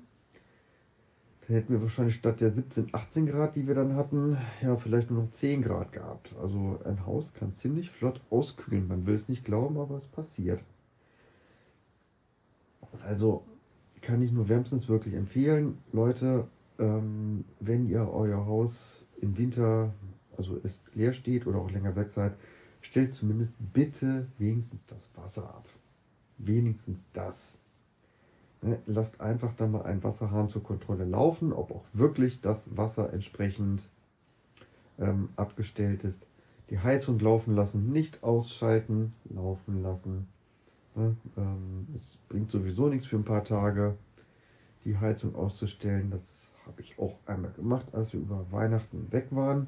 Dann 1.47 1.57
hätten 1.57 1.73
wir 1.73 1.83
wahrscheinlich 1.83 2.15
statt 2.15 2.41
der 2.41 2.53
17, 2.53 2.89
18 2.93 3.27
Grad, 3.27 3.57
die 3.57 3.67
wir 3.67 3.75
dann 3.75 3.97
hatten, 3.97 4.37
ja, 4.63 4.77
vielleicht 4.77 5.11
nur 5.11 5.25
noch 5.25 5.31
10 5.31 5.63
Grad 5.63 5.93
gehabt. 5.93 6.37
Also 6.41 6.79
ein 6.85 7.07
Haus 7.07 7.35
kann 7.35 7.53
ziemlich 7.53 7.91
flott 7.91 8.21
auskühlen. 8.31 8.87
Man 8.87 9.07
will 9.07 9.15
es 9.15 9.29
nicht 9.29 9.45
glauben, 9.45 9.79
aber 9.79 9.97
es 9.97 10.07
passiert. 10.07 10.63
Also 13.05 13.45
kann 14.03 14.23
ich 14.23 14.33
nur 14.33 14.49
wärmstens 14.49 14.89
wirklich 14.89 15.15
empfehlen, 15.15 15.79
Leute, 15.93 16.49
ähm, 16.79 17.45
wenn 17.61 17.87
ihr 17.87 18.09
euer 18.11 18.47
Haus 18.47 19.07
im 19.21 19.37
Winter 19.37 19.93
also 20.41 20.59
es 20.63 20.81
leer 20.95 21.13
steht 21.13 21.47
oder 21.47 21.59
auch 21.59 21.71
länger 21.71 21.95
weg 21.97 22.11
seid, 22.11 22.35
stellt 22.81 23.13
zumindest 23.13 23.53
bitte 23.59 24.27
wenigstens 24.39 24.87
das 24.87 25.11
Wasser 25.15 25.55
ab. 25.55 25.69
Wenigstens 26.39 27.11
das. 27.13 27.59
Ne, 28.63 28.79
lasst 28.87 29.21
einfach 29.21 29.53
dann 29.53 29.73
mal 29.73 29.83
einen 29.83 30.03
Wasserhahn 30.03 30.49
zur 30.49 30.63
Kontrolle 30.63 31.05
laufen, 31.05 31.53
ob 31.53 31.71
auch 31.71 31.85
wirklich 31.93 32.41
das 32.41 32.75
Wasser 32.75 33.13
entsprechend 33.13 33.89
ähm, 34.99 35.29
abgestellt 35.37 36.05
ist. 36.05 36.27
Die 36.71 36.79
Heizung 36.79 37.19
laufen 37.19 37.55
lassen, 37.55 37.93
nicht 37.93 38.23
ausschalten, 38.23 39.13
laufen 39.25 39.83
lassen. 39.83 40.27
Ne? 40.95 41.17
Ähm, 41.37 41.87
es 41.95 42.19
bringt 42.29 42.51
sowieso 42.51 42.89
nichts 42.89 43.07
für 43.07 43.17
ein 43.17 43.25
paar 43.25 43.45
Tage, 43.45 43.97
die 44.85 44.99
Heizung 44.99 45.35
auszustellen. 45.35 46.11
Das 46.11 46.53
habe 46.67 46.83
ich 46.83 46.99
auch 46.99 47.19
einmal 47.27 47.53
gemacht, 47.53 47.87
als 47.93 48.13
wir 48.13 48.21
über 48.21 48.47
Weihnachten 48.51 49.11
weg 49.13 49.29
waren. 49.31 49.67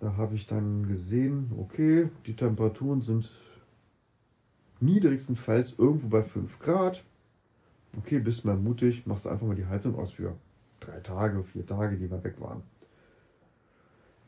Da 0.00 0.16
habe 0.16 0.34
ich 0.34 0.46
dann 0.46 0.88
gesehen, 0.88 1.52
okay, 1.58 2.08
die 2.26 2.34
Temperaturen 2.34 3.02
sind 3.02 3.30
niedrigstenfalls 4.80 5.74
irgendwo 5.78 6.08
bei 6.08 6.22
5 6.22 6.58
Grad. 6.58 7.04
Okay, 7.96 8.18
bist 8.18 8.44
mal 8.44 8.56
mutig, 8.56 9.06
machst 9.06 9.26
einfach 9.26 9.46
mal 9.46 9.54
die 9.54 9.66
Heizung 9.66 9.96
aus 9.98 10.12
für 10.12 10.34
drei 10.80 10.98
Tage, 11.00 11.44
vier 11.44 11.66
Tage, 11.66 11.96
die 11.96 12.10
wir 12.10 12.24
weg 12.24 12.40
waren. 12.40 12.62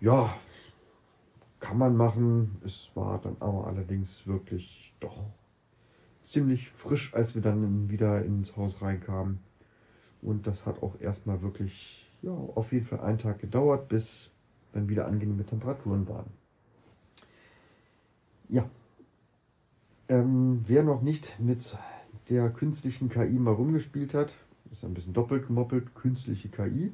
Ja, 0.01 0.37
kann 1.61 1.79
man 1.79 1.97
machen. 1.97 2.61
Es 2.65 2.91
war 2.95 3.21
dann 3.21 3.37
aber 3.41 3.67
allerdings 3.67 4.27
wirklich 4.27 4.95
doch 5.01 5.25
ziemlich 6.25 6.71
frisch, 6.71 7.15
als 7.15 7.35
wir 7.35 7.43
dann 7.43 7.91
wieder 7.91 8.25
ins 8.25 8.57
Haus 8.57 8.83
reinkamen. 8.83 9.39
Und 10.23 10.47
das 10.47 10.67
hat 10.67 10.83
auch 10.83 10.99
erstmal 11.01 11.43
wirklich, 11.43 12.11
ja, 12.23 12.33
auf 12.33 12.73
jeden 12.73 12.87
Fall 12.87 13.01
einen 13.01 13.19
Tag 13.19 13.39
gedauert, 13.39 13.89
bis 13.89 14.33
dann 14.73 14.89
wieder 14.89 15.07
angenehme 15.07 15.45
Temperaturen 15.45 16.09
waren. 16.09 16.27
Ja. 18.49 18.69
Ähm, 20.09 20.63
wer 20.67 20.83
noch 20.83 21.03
nicht 21.03 21.41
mit 21.41 21.79
der 22.29 22.51
künstlichen 22.51 23.09
KI 23.09 23.39
mal 23.39 23.55
rumgespielt 23.55 24.15
hat, 24.15 24.35
ist 24.71 24.85
ein 24.85 24.95
bisschen 24.95 25.13
doppelt 25.13 25.47
gemoppelt, 25.47 25.95
künstliche 25.95 26.49
KI. 26.49 26.93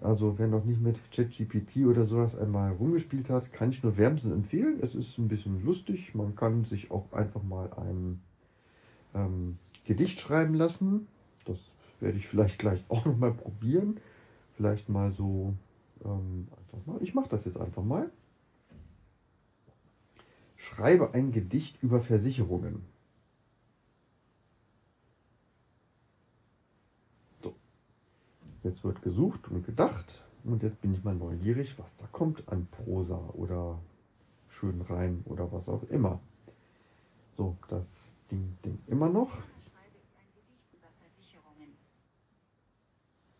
Also 0.00 0.38
wer 0.38 0.46
noch 0.46 0.64
nicht 0.64 0.80
mit 0.80 0.98
ChatGPT 1.10 1.86
oder 1.86 2.04
sowas 2.04 2.38
einmal 2.38 2.72
rumgespielt 2.72 3.30
hat, 3.30 3.52
kann 3.52 3.70
ich 3.70 3.82
nur 3.82 3.96
wärmstens 3.96 4.32
empfehlen. 4.32 4.78
Es 4.80 4.94
ist 4.94 5.18
ein 5.18 5.26
bisschen 5.26 5.64
lustig. 5.64 6.14
Man 6.14 6.36
kann 6.36 6.64
sich 6.64 6.90
auch 6.92 7.12
einfach 7.12 7.42
mal 7.42 7.72
ein 7.72 8.20
ähm, 9.14 9.58
Gedicht 9.84 10.20
schreiben 10.20 10.54
lassen. 10.54 11.08
Das 11.46 11.58
werde 11.98 12.16
ich 12.16 12.28
vielleicht 12.28 12.60
gleich 12.60 12.84
auch 12.88 13.04
noch 13.06 13.16
mal 13.16 13.32
probieren. 13.32 13.98
Vielleicht 14.56 14.88
mal 14.88 15.12
so 15.12 15.54
ähm, 16.04 16.46
einfach 16.56 16.86
mal. 16.86 17.02
Ich 17.02 17.14
mache 17.14 17.28
das 17.28 17.44
jetzt 17.44 17.58
einfach 17.58 17.82
mal. 17.82 18.08
Schreibe 20.56 21.12
ein 21.14 21.32
Gedicht 21.32 21.82
über 21.82 22.00
Versicherungen. 22.00 22.84
Jetzt 28.62 28.84
wird 28.84 29.02
gesucht 29.02 29.48
und 29.48 29.64
gedacht 29.64 30.24
und 30.44 30.62
jetzt 30.62 30.80
bin 30.80 30.94
ich 30.94 31.04
mal 31.04 31.14
neugierig, 31.14 31.78
was 31.78 31.96
da 31.96 32.06
kommt 32.06 32.48
an 32.48 32.66
Prosa 32.66 33.18
oder 33.34 33.80
schön 34.48 34.80
rein 34.82 35.22
oder 35.26 35.52
was 35.52 35.68
auch 35.68 35.82
immer. 35.84 36.20
So, 37.34 37.56
das 37.68 37.86
Ding, 38.30 38.58
Ding 38.64 38.82
immer 38.86 39.08
noch. 39.08 39.30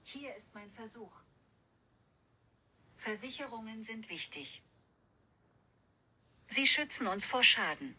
Hier 0.02 0.34
ist 0.36 0.54
mein 0.54 0.70
Versuch. 0.70 1.12
Versicherungen 2.96 3.82
sind 3.82 4.08
wichtig. 4.08 4.62
Sie 6.46 6.66
schützen 6.66 7.06
uns 7.06 7.26
vor 7.26 7.42
Schaden. 7.42 7.94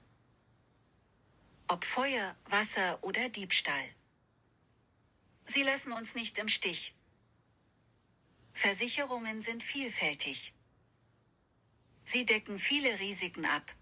Ob 1.68 1.84
Feuer, 1.84 2.36
Wasser 2.50 2.98
oder 3.04 3.30
Diebstahl. 3.30 3.86
Sie 5.46 5.62
lassen 5.64 5.92
uns 5.92 6.16
nicht 6.16 6.38
im 6.40 6.48
Stich. 6.48 6.96
Versicherungen 8.60 9.42
sind 9.42 9.64
vielfältig. 9.64 10.54
Sie 12.04 12.26
decken 12.26 12.60
viele 12.60 13.00
Risiken 13.00 13.46
ab. 13.46 13.74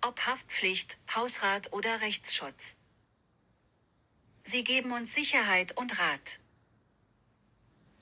Ob 0.00 0.18
Haftpflicht, 0.26 0.98
Hausrat 1.14 1.72
oder 1.72 2.00
Rechtsschutz. 2.00 2.76
Sie 4.42 4.64
geben 4.64 4.90
uns 4.90 5.14
Sicherheit 5.14 5.76
und 5.76 6.00
Rat. 6.00 6.40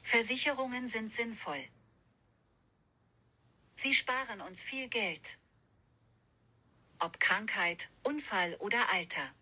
Versicherungen 0.01 0.89
sind 0.89 1.13
sinnvoll. 1.13 1.69
Sie 3.75 3.93
sparen 3.93 4.41
uns 4.41 4.63
viel 4.63 4.89
Geld. 4.89 5.39
Ob 6.99 7.21
Krankheit, 7.21 7.91
Unfall 8.03 8.55
oder 8.55 8.89
Alter. 8.89 9.35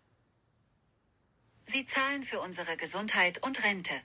Sie 1.67 1.85
zahlen 1.85 2.23
für 2.23 2.41
unsere 2.41 2.75
Gesundheit 2.75 3.41
und 3.41 3.63
Rente. 3.63 4.01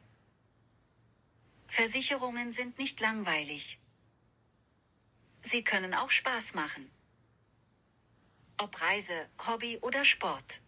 Versicherungen 1.77 2.53
sind 2.53 2.79
nicht 2.79 3.01
langweilig. 3.01 3.79
Sie 5.43 5.63
können 5.63 5.93
auch 5.93 6.09
Spaß 6.09 6.55
machen. 6.55 6.91
Ob 8.57 8.81
Reise, 8.81 9.29
Hobby 9.47 9.77
oder 9.83 10.03
Sport. 10.07 10.63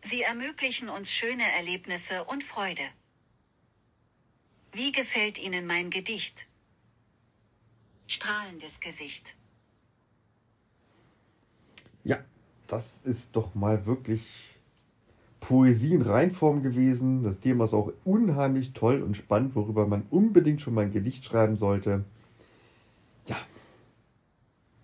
Sie 0.00 0.22
ermöglichen 0.22 0.88
uns 0.88 1.12
schöne 1.12 1.50
Erlebnisse 1.54 2.24
und 2.26 2.44
Freude. 2.44 2.88
Wie 4.70 4.92
gefällt 4.92 5.38
Ihnen 5.38 5.66
mein 5.66 5.90
Gedicht? 5.90 6.46
Strahlendes 8.06 8.78
Gesicht. 8.78 9.34
Ja, 12.04 12.24
das 12.68 13.00
ist 13.00 13.34
doch 13.34 13.56
mal 13.56 13.86
wirklich 13.86 14.57
Poesie 15.40 15.94
in 15.94 16.02
Reinform 16.02 16.62
gewesen. 16.62 17.22
Das 17.22 17.40
Thema 17.40 17.64
ist 17.64 17.74
auch 17.74 17.92
unheimlich 18.04 18.72
toll 18.72 19.02
und 19.02 19.16
spannend, 19.16 19.54
worüber 19.54 19.86
man 19.86 20.02
unbedingt 20.10 20.60
schon 20.60 20.74
mal 20.74 20.84
ein 20.84 20.92
Gedicht 20.92 21.24
schreiben 21.24 21.56
sollte. 21.56 22.04
Ja. 23.26 23.36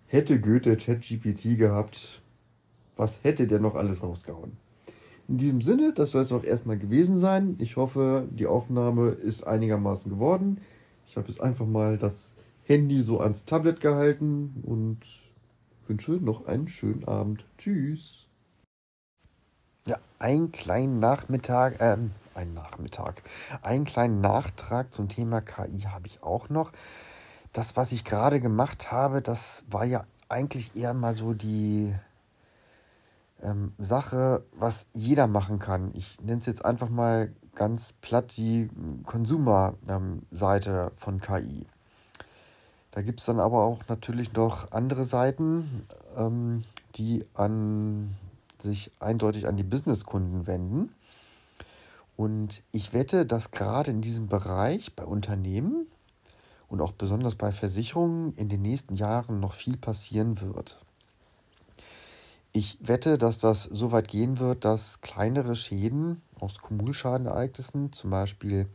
Hätte 0.07 0.39
Goethe 0.39 0.77
ChatGPT 0.77 1.57
gehabt, 1.57 2.21
was 2.95 3.19
hätte 3.23 3.47
der 3.47 3.59
noch 3.59 3.75
alles 3.75 4.03
rausgehauen? 4.03 4.53
In 5.27 5.37
diesem 5.37 5.61
Sinne, 5.61 5.91
das 5.93 6.11
soll 6.11 6.21
es 6.21 6.31
auch 6.31 6.43
erstmal 6.43 6.77
gewesen 6.77 7.17
sein. 7.17 7.55
Ich 7.57 7.77
hoffe, 7.77 8.27
die 8.29 8.45
Aufnahme 8.45 9.09
ist 9.09 9.45
einigermaßen 9.45 10.11
geworden. 10.11 10.61
Ich 11.07 11.17
habe 11.17 11.27
jetzt 11.27 11.41
einfach 11.41 11.65
mal 11.65 11.97
das 11.97 12.35
Handy 12.63 13.01
so 13.01 13.19
ans 13.19 13.45
Tablet 13.45 13.79
gehalten 13.79 14.61
und 14.63 14.99
wünsche 15.87 16.13
noch 16.13 16.45
einen 16.45 16.67
schönen 16.67 17.05
Abend. 17.05 17.45
Tschüss. 17.57 18.24
Einen 20.17 20.51
kleinen 20.51 20.99
Nachmittag, 20.99 21.75
ähm, 21.79 22.11
ein 22.35 22.53
Nachmittag, 22.53 23.21
einen 23.61 23.83
kleinen 23.83 24.21
Nachtrag 24.21 24.93
zum 24.93 25.09
Thema 25.09 25.41
KI 25.41 25.81
habe 25.81 26.07
ich 26.07 26.23
auch 26.23 26.49
noch. 26.49 26.71
Das, 27.51 27.75
was 27.75 27.91
ich 27.91 28.05
gerade 28.05 28.39
gemacht 28.39 28.91
habe, 28.91 29.21
das 29.21 29.65
war 29.69 29.83
ja 29.85 30.05
eigentlich 30.29 30.75
eher 30.75 30.93
mal 30.93 31.13
so 31.13 31.33
die 31.33 31.93
ähm, 33.41 33.73
Sache, 33.77 34.43
was 34.53 34.87
jeder 34.93 35.27
machen 35.27 35.59
kann. 35.59 35.91
Ich 35.93 36.21
nenne 36.21 36.39
es 36.39 36.45
jetzt 36.45 36.63
einfach 36.63 36.89
mal 36.89 37.31
ganz 37.53 37.93
platt 38.01 38.37
die 38.37 38.69
Consumer-Seite 39.05 40.91
ähm, 40.91 40.97
von 40.97 41.19
KI. 41.19 41.65
Da 42.91 43.01
gibt 43.01 43.19
es 43.19 43.25
dann 43.25 43.41
aber 43.41 43.63
auch 43.63 43.81
natürlich 43.89 44.33
noch 44.33 44.71
andere 44.71 45.03
Seiten, 45.03 45.85
ähm, 46.17 46.63
die 46.95 47.25
an 47.33 48.15
sich 48.65 48.91
eindeutig 48.99 49.47
an 49.47 49.57
die 49.57 49.63
Businesskunden 49.63 50.47
wenden. 50.47 50.93
Und 52.17 52.63
ich 52.71 52.93
wette, 52.93 53.25
dass 53.25 53.51
gerade 53.51 53.91
in 53.91 54.01
diesem 54.01 54.27
Bereich 54.27 54.95
bei 54.95 55.03
Unternehmen 55.03 55.87
und 56.67 56.81
auch 56.81 56.91
besonders 56.91 57.35
bei 57.35 57.51
Versicherungen 57.51 58.33
in 58.35 58.49
den 58.49 58.61
nächsten 58.61 58.95
Jahren 58.95 59.39
noch 59.39 59.53
viel 59.53 59.77
passieren 59.77 60.41
wird. 60.41 60.79
Ich 62.51 62.77
wette, 62.79 63.17
dass 63.17 63.37
das 63.37 63.63
so 63.63 63.91
weit 63.91 64.07
gehen 64.07 64.39
wird, 64.39 64.63
dass 64.63 65.01
kleinere 65.01 65.55
Schäden 65.55 66.21
aus 66.39 66.59
Kommunalschadenereignissen, 66.59 67.91
zum 67.91 68.09
Beispiel 68.09 68.67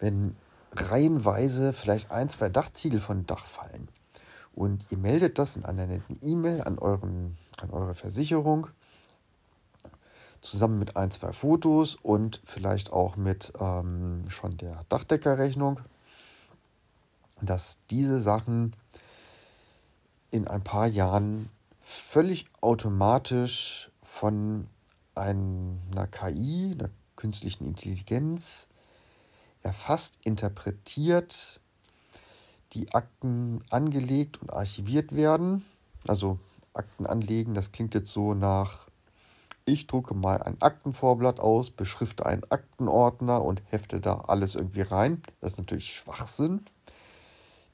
wenn 0.00 0.36
reihenweise 0.72 1.72
vielleicht 1.72 2.10
ein, 2.10 2.28
zwei 2.28 2.48
Dachziegel 2.48 3.00
von 3.00 3.24
Dach 3.24 3.46
fallen 3.46 3.88
und 4.58 4.90
ihr 4.90 4.98
meldet 4.98 5.38
das 5.38 5.56
in 5.56 5.64
einer 5.64 5.86
netten 5.86 6.18
E-Mail 6.20 6.62
an, 6.62 6.80
an 6.80 7.70
eure 7.70 7.94
Versicherung 7.94 8.66
zusammen 10.40 10.78
mit 10.78 10.96
ein, 10.96 11.10
zwei 11.10 11.32
Fotos 11.32 11.96
und 11.96 12.40
vielleicht 12.44 12.92
auch 12.92 13.16
mit 13.16 13.52
ähm, 13.60 14.24
schon 14.28 14.56
der 14.56 14.84
Dachdeckerrechnung, 14.88 15.80
dass 17.40 17.78
diese 17.90 18.20
Sachen 18.20 18.74
in 20.30 20.46
ein 20.46 20.62
paar 20.62 20.86
Jahren 20.86 21.48
völlig 21.80 22.46
automatisch 22.60 23.90
von 24.02 24.68
einer 25.14 26.06
KI, 26.10 26.72
einer 26.72 26.90
künstlichen 27.16 27.66
Intelligenz, 27.66 28.68
erfasst, 29.62 30.16
interpretiert, 30.22 31.60
die 32.72 32.92
Akten 32.92 33.64
angelegt 33.70 34.40
und 34.40 34.52
archiviert 34.52 35.14
werden. 35.14 35.64
Also 36.06 36.38
Akten 36.74 37.06
anlegen, 37.06 37.54
das 37.54 37.72
klingt 37.72 37.94
jetzt 37.94 38.12
so 38.12 38.34
nach 38.34 38.87
ich 39.68 39.86
drucke 39.86 40.14
mal 40.14 40.42
ein 40.42 40.60
Aktenvorblatt 40.60 41.40
aus, 41.40 41.70
beschrifte 41.70 42.26
einen 42.26 42.44
Aktenordner 42.50 43.44
und 43.44 43.62
hefte 43.66 44.00
da 44.00 44.16
alles 44.16 44.54
irgendwie 44.54 44.82
rein. 44.82 45.22
Das 45.40 45.52
ist 45.52 45.58
natürlich 45.58 45.94
Schwachsinn. 45.94 46.64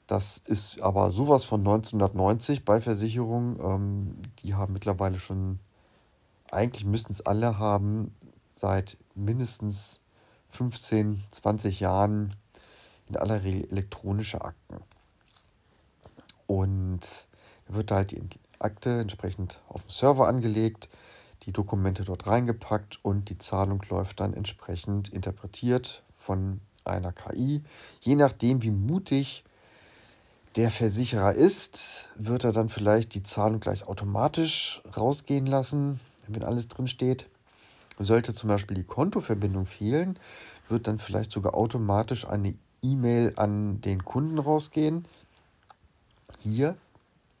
Das 0.07 0.37
ist 0.45 0.81
aber 0.81 1.11
sowas 1.11 1.45
von 1.45 1.61
1990 1.61 2.65
bei 2.65 2.81
Versicherungen. 2.81 3.59
Ähm, 3.59 4.17
die 4.43 4.53
haben 4.53 4.73
mittlerweile 4.73 5.17
schon, 5.17 5.59
eigentlich 6.51 6.85
müssten 6.85 7.11
es 7.11 7.25
alle 7.25 7.57
haben, 7.57 8.13
seit 8.53 8.97
mindestens 9.15 9.99
15, 10.49 11.23
20 11.31 11.79
Jahren 11.79 12.35
in 13.07 13.17
aller 13.17 13.43
Regel 13.43 13.71
elektronische 13.71 14.43
Akten. 14.43 14.77
Und 16.47 17.27
da 17.67 17.75
wird 17.75 17.91
halt 17.91 18.11
die 18.11 18.21
Akte 18.59 18.99
entsprechend 18.99 19.61
auf 19.67 19.81
dem 19.81 19.89
Server 19.89 20.27
angelegt, 20.27 20.89
die 21.45 21.51
Dokumente 21.51 22.03
dort 22.03 22.27
reingepackt 22.27 22.99
und 23.03 23.29
die 23.29 23.37
Zahlung 23.37 23.83
läuft 23.89 24.19
dann 24.19 24.33
entsprechend 24.33 25.09
interpretiert 25.09 26.03
von 26.17 26.59
einer 26.83 27.11
KI. 27.11 27.61
Je 28.01 28.15
nachdem, 28.15 28.63
wie 28.63 28.71
mutig 28.71 29.43
der 30.55 30.71
Versicherer 30.71 31.33
ist, 31.33 32.09
wird 32.15 32.45
er 32.45 32.51
dann 32.51 32.69
vielleicht 32.69 33.13
die 33.13 33.23
Zahlung 33.23 33.59
gleich 33.59 33.87
automatisch 33.87 34.81
rausgehen 34.95 35.45
lassen, 35.45 35.99
wenn 36.27 36.43
alles 36.43 36.67
drin 36.67 36.87
steht. 36.87 37.27
Sollte 37.99 38.33
zum 38.33 38.49
Beispiel 38.49 38.75
die 38.75 38.83
Kontoverbindung 38.83 39.65
fehlen, 39.65 40.17
wird 40.69 40.87
dann 40.87 40.99
vielleicht 40.99 41.31
sogar 41.31 41.53
automatisch 41.55 42.27
eine 42.27 42.53
E-Mail 42.81 43.33
an 43.35 43.81
den 43.81 44.03
Kunden 44.03 44.39
rausgehen. 44.39 45.05
Hier, 46.39 46.75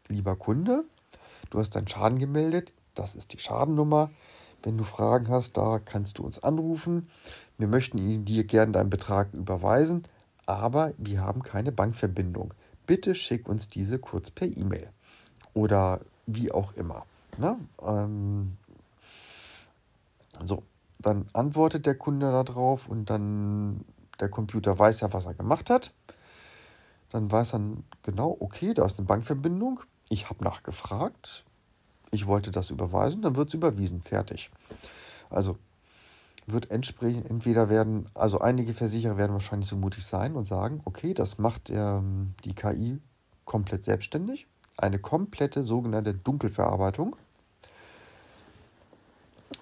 lieber 0.07 0.35
Kunde, 0.35 0.83
du 1.49 1.59
hast 1.59 1.75
deinen 1.75 1.87
Schaden 1.87 2.19
gemeldet. 2.19 2.71
Das 2.95 3.15
ist 3.15 3.33
die 3.33 3.39
Schadennummer. 3.39 4.09
Wenn 4.63 4.77
du 4.77 4.83
Fragen 4.83 5.29
hast, 5.29 5.57
da 5.57 5.79
kannst 5.79 6.17
du 6.17 6.23
uns 6.23 6.41
anrufen. 6.41 7.07
Wir 7.57 7.67
möchten 7.67 8.25
dir 8.25 8.43
gerne 8.45 8.71
deinen 8.71 8.89
Betrag 8.89 9.31
überweisen, 9.33 10.07
aber 10.45 10.93
wir 10.97 11.21
haben 11.21 11.43
keine 11.43 11.71
Bankverbindung. 11.71 12.53
Bitte 12.87 13.13
schick 13.15 13.47
uns 13.47 13.67
diese 13.67 13.99
kurz 13.99 14.31
per 14.31 14.47
E-Mail 14.47 14.89
oder 15.53 16.01
wie 16.25 16.51
auch 16.51 16.73
immer. 16.73 17.05
Ne? 17.37 17.57
Ähm, 17.81 18.57
so, 20.43 20.63
dann 20.99 21.27
antwortet 21.33 21.85
der 21.85 21.95
Kunde 21.95 22.31
darauf 22.31 22.87
und 22.87 23.09
dann 23.09 23.85
der 24.19 24.29
Computer 24.29 24.77
weiß 24.77 25.01
ja, 25.01 25.13
was 25.13 25.25
er 25.25 25.33
gemacht 25.33 25.69
hat. 25.69 25.93
Dann 27.09 27.31
weiß 27.31 27.53
er 27.53 27.61
genau, 28.03 28.35
okay, 28.39 28.73
da 28.73 28.85
ist 28.85 28.97
eine 28.97 29.07
Bankverbindung. 29.07 29.81
Ich 30.09 30.29
habe 30.29 30.43
nachgefragt. 30.43 31.45
Ich 32.11 32.27
wollte 32.27 32.51
das 32.51 32.69
überweisen, 32.69 33.21
dann 33.21 33.35
wird 33.35 33.49
es 33.49 33.53
überwiesen. 33.53 34.01
Fertig. 34.01 34.49
Also 35.29 35.57
wird 36.47 36.69
entsprechend 36.69 37.29
entweder 37.29 37.69
werden, 37.69 38.07
also 38.13 38.39
einige 38.39 38.73
Versicherer 38.73 39.17
werden 39.17 39.33
wahrscheinlich 39.33 39.69
so 39.69 39.75
mutig 39.75 40.05
sein 40.05 40.35
und 40.35 40.45
sagen, 40.45 40.81
okay, 40.85 41.13
das 41.13 41.37
macht 41.39 41.69
ähm, 41.71 42.35
die 42.43 42.53
KI 42.53 42.99
komplett 43.45 43.83
selbstständig. 43.83 44.47
Eine 44.77 44.99
komplette 44.99 45.63
sogenannte 45.63 46.13
Dunkelverarbeitung. 46.13 47.15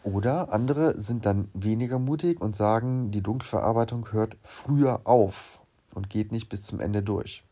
Oder 0.04 0.52
andere 0.52 1.00
sind 1.00 1.26
dann 1.26 1.50
weniger 1.54 2.00
mutig 2.00 2.42
und 2.42 2.56
sagen, 2.56 3.12
die 3.12 3.22
Dunkelverarbeitung 3.22 4.12
hört 4.12 4.36
früher 4.42 5.02
auf 5.06 5.62
und 5.94 6.10
geht 6.10 6.32
nicht 6.32 6.50
bis 6.50 6.64
zum 6.64 6.82
Ende 6.82 7.04
durch. 7.04 7.44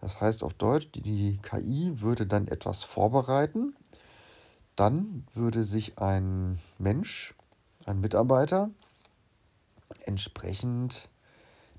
Das 0.00 0.20
heißt 0.20 0.42
auf 0.42 0.54
Deutsch, 0.54 0.88
die 0.94 1.38
KI 1.42 2.00
würde 2.00 2.26
dann 2.26 2.48
etwas 2.48 2.84
vorbereiten, 2.84 3.74
dann 4.76 5.26
würde 5.34 5.64
sich 5.64 5.98
ein 5.98 6.58
Mensch, 6.78 7.34
ein 7.86 8.00
Mitarbeiter, 8.00 8.70
entsprechend 10.04 11.08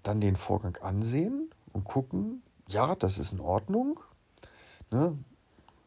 dann 0.04 0.22
den 0.22 0.36
Vorgang 0.36 0.78
ansehen 0.78 1.50
und 1.74 1.84
gucken, 1.84 2.42
ja, 2.68 2.96
das 2.96 3.18
ist 3.18 3.34
in 3.34 3.40
Ordnung. 3.40 4.00
Ne? 4.90 5.18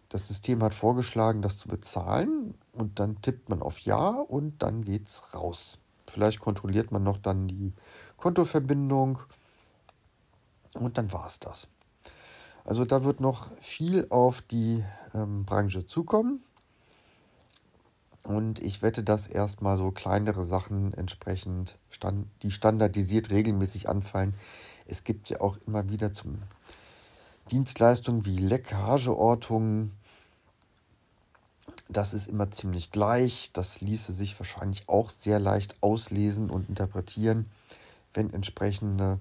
Das 0.09 0.29
System 0.29 0.62
hat 0.62 0.75
vorgeschlagen, 0.75 1.43
das 1.43 1.59
zu 1.59 1.69
bezahlen 1.69 2.55
und 2.73 3.01
dann 3.01 3.21
tippt 3.21 3.49
man 3.49 3.62
auf 3.62 3.79
Ja 3.81 4.09
und 4.09 4.62
dann 4.62 4.83
geht's 4.83 5.35
raus. 5.35 5.79
Vielleicht 6.07 6.40
kontrolliert 6.40 6.93
man 6.93 7.03
noch 7.03 7.19
dann 7.19 7.49
die 7.49 7.73
Kontoverbindung 8.17 9.19
und 10.75 10.99
dann 10.99 11.12
war 11.12 11.27
es 11.27 11.40
das. 11.40 11.69
Also 12.64 12.85
da 12.85 13.05
wird 13.05 13.21
noch 13.21 13.51
viel 13.59 14.07
auf 14.11 14.40
die 14.40 14.85
ähm, 15.12 15.45
Branche 15.45 15.87
zukommen. 15.87 16.43
Und 18.25 18.59
ich 18.59 18.83
wette, 18.83 19.05
dass 19.05 19.27
erstmal 19.27 19.77
so 19.77 19.91
kleinere 19.91 20.45
Sachen 20.45 20.93
entsprechend, 20.95 21.79
stand, 21.91 22.27
die 22.43 22.51
standardisiert 22.51 23.31
regelmäßig 23.31 23.89
anfallen. 23.89 24.35
Es 24.87 25.05
gibt 25.05 25.29
ja 25.29 25.41
auch 25.41 25.59
immer 25.67 25.89
wieder 25.89 26.13
zum 26.13 26.43
Dienstleistungen 27.51 28.25
wie 28.25 28.39
Leckageortungen. 28.39 29.93
Das 31.89 32.15
ist 32.15 32.27
immer 32.27 32.51
ziemlich 32.51 32.91
gleich. 32.91 33.51
Das 33.53 33.83
ließe 33.83 34.13
sich 34.13 34.39
wahrscheinlich 34.41 34.89
auch 34.89 35.11
sehr 35.11 35.39
leicht 35.39 35.77
auslesen 35.83 36.51
und 36.51 36.69
interpretieren, 36.69 37.51
wenn 38.15 38.33
entsprechende 38.33 39.21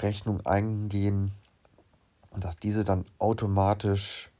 Rechnungen 0.00 0.44
eingehen 0.44 1.32
dass 2.40 2.58
diese 2.58 2.84
dann 2.84 3.04
automatisch 3.18 4.30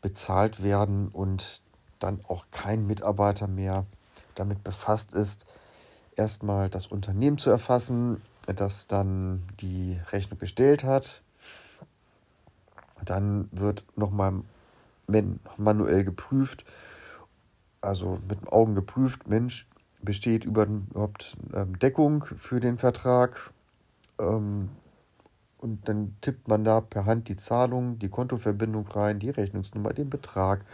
bezahlt 0.00 0.62
werden 0.62 1.08
und 1.08 1.60
dann 1.98 2.20
auch 2.28 2.46
kein 2.50 2.86
Mitarbeiter 2.86 3.46
mehr 3.46 3.86
damit 4.34 4.62
befasst 4.64 5.14
ist, 5.14 5.46
erstmal 6.16 6.68
das 6.68 6.86
Unternehmen 6.86 7.38
zu 7.38 7.50
erfassen, 7.50 8.22
das 8.46 8.86
dann 8.86 9.42
die 9.60 10.00
Rechnung 10.12 10.38
gestellt 10.38 10.84
hat. 10.84 11.22
Dann 13.04 13.48
wird 13.52 13.84
nochmal 13.96 14.42
manuell 15.56 16.04
geprüft, 16.04 16.64
also 17.80 18.18
mit 18.28 18.40
den 18.40 18.48
Augen 18.48 18.74
geprüft, 18.74 19.28
Mensch, 19.28 19.66
besteht 20.02 20.44
überhaupt 20.44 21.36
ähm, 21.54 21.78
Deckung 21.78 22.24
für 22.24 22.60
den 22.60 22.78
Vertrag? 22.78 23.52
Ähm, 24.18 24.70
und 25.58 25.88
dann 25.88 26.16
tippt 26.20 26.48
man 26.48 26.64
da 26.64 26.80
per 26.80 27.04
Hand 27.04 27.28
die 27.28 27.36
Zahlung, 27.36 27.98
die 27.98 28.08
Kontoverbindung 28.08 28.86
rein, 28.88 29.18
die 29.18 29.30
Rechnungsnummer, 29.30 29.92
den 29.92 30.08
Betrag. 30.08 30.64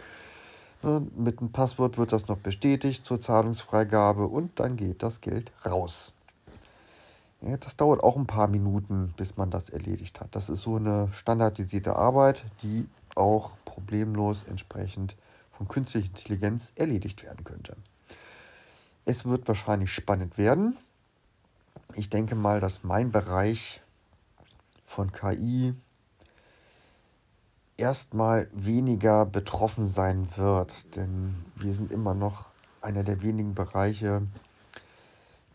Mit 0.85 1.39
einem 1.39 1.51
Passwort 1.51 1.97
wird 1.97 2.13
das 2.13 2.27
noch 2.27 2.37
bestätigt 2.37 3.07
zur 3.07 3.19
Zahlungsfreigabe 3.19 4.27
und 4.27 4.59
dann 4.59 4.77
geht 4.77 5.01
das 5.01 5.19
Geld 5.19 5.51
raus. 5.65 6.13
Ja, 7.41 7.57
das 7.57 7.75
dauert 7.75 8.03
auch 8.03 8.15
ein 8.15 8.27
paar 8.27 8.47
Minuten, 8.47 9.11
bis 9.17 9.35
man 9.35 9.49
das 9.49 9.69
erledigt 9.69 10.21
hat. 10.21 10.35
Das 10.35 10.47
ist 10.47 10.61
so 10.61 10.75
eine 10.75 11.11
standardisierte 11.11 11.95
Arbeit, 11.95 12.45
die 12.61 12.87
auch 13.15 13.53
problemlos 13.65 14.43
entsprechend 14.43 15.15
von 15.53 15.67
künstlicher 15.67 16.07
Intelligenz 16.07 16.71
erledigt 16.75 17.23
werden 17.23 17.43
könnte. 17.43 17.75
Es 19.05 19.25
wird 19.25 19.47
wahrscheinlich 19.47 19.91
spannend 19.91 20.37
werden. 20.37 20.77
Ich 21.95 22.11
denke 22.11 22.35
mal, 22.35 22.59
dass 22.59 22.83
mein 22.83 23.11
Bereich 23.11 23.81
von 24.85 25.11
KI 25.11 25.73
erstmal 27.77 28.49
weniger 28.53 29.25
betroffen 29.25 29.85
sein 29.85 30.29
wird, 30.35 30.95
denn 30.95 31.35
wir 31.55 31.73
sind 31.73 31.91
immer 31.91 32.13
noch 32.13 32.53
einer 32.81 33.03
der 33.03 33.21
wenigen 33.21 33.55
Bereiche, 33.55 34.21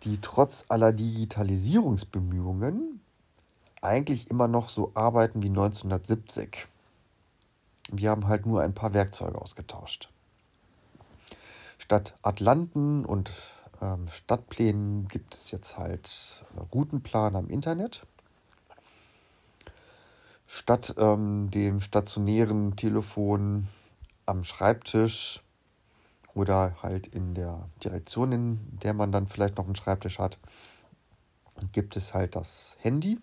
die 0.02 0.18
trotz 0.20 0.64
aller 0.68 0.92
Digitalisierungsbemühungen 0.92 3.00
eigentlich 3.82 4.30
immer 4.30 4.48
noch 4.48 4.68
so 4.68 4.92
arbeiten 4.94 5.42
wie 5.42 5.48
1970. 5.48 6.68
Wir 7.92 8.10
haben 8.10 8.28
halt 8.28 8.46
nur 8.46 8.62
ein 8.62 8.74
paar 8.74 8.94
Werkzeuge 8.94 9.40
ausgetauscht. 9.40 10.10
Statt 11.78 12.14
Atlanten 12.22 13.04
und 13.04 13.32
ähm, 13.80 14.06
Stadtplänen 14.08 15.08
gibt 15.08 15.34
es 15.34 15.50
jetzt 15.50 15.78
halt 15.78 16.44
Routenplan 16.72 17.36
am 17.36 17.48
Internet 17.48 18.06
statt 20.52 20.96
ähm, 20.98 21.48
dem 21.52 21.80
stationären 21.80 22.74
Telefon 22.74 23.68
am 24.26 24.42
Schreibtisch 24.42 25.44
oder 26.34 26.76
halt 26.82 27.06
in 27.06 27.34
der 27.34 27.68
Direktion, 27.84 28.32
in 28.32 28.78
der 28.80 28.92
man 28.92 29.12
dann 29.12 29.28
vielleicht 29.28 29.58
noch 29.58 29.66
einen 29.66 29.76
Schreibtisch 29.76 30.18
hat, 30.18 30.38
gibt 31.70 31.96
es 31.96 32.14
halt 32.14 32.34
das 32.34 32.76
Handy 32.80 33.20